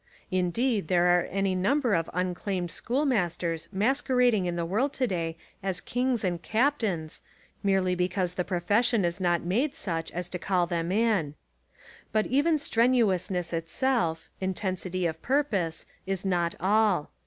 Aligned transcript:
Indeed, 0.31 0.87
there 0.87 1.15
are 1.19 1.25
any 1.27 1.53
number 1.53 1.93
of 1.93 2.09
unclaimed 2.11 2.71
schoolmasters 2.71 3.67
masquerading 3.71 4.47
in 4.47 4.55
the 4.55 4.65
world 4.65 4.93
to 4.93 5.05
day 5.05 5.37
as 5.61 5.79
kings 5.79 6.23
and 6.23 6.41
captains 6.41 7.21
merely 7.61 7.93
be 7.93 8.09
cause 8.09 8.33
the 8.33 8.43
profession 8.43 9.05
is 9.05 9.21
not 9.21 9.43
made 9.43 9.75
such 9.75 10.09
as 10.11 10.27
to 10.29 10.39
call 10.39 10.65
them 10.65 10.91
in. 10.91 11.35
But 12.11 12.25
even 12.25 12.57
strenuousness 12.57 13.53
itself, 13.53 14.27
in 14.39 14.55
tensity 14.55 15.07
of 15.07 15.21
purpose, 15.21 15.85
is 16.07 16.25
not 16.25 16.55
all. 16.59 17.11